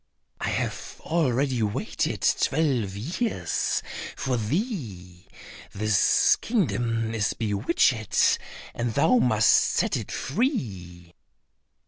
I 0.39 0.49
have 0.49 0.99
already 1.01 1.61
waited 1.61 2.21
twelve 2.21 2.95
years 2.97 3.83
for 4.15 4.35
thee; 4.35 5.27
this 5.73 6.35
kingdom 6.37 7.13
is 7.13 7.35
bewitched, 7.35 8.39
and 8.73 8.95
thou 8.95 9.19
must 9.19 9.51
set 9.51 9.95
it 9.95 10.11
free." 10.11 11.13